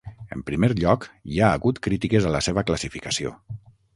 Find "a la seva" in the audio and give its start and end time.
2.29-2.63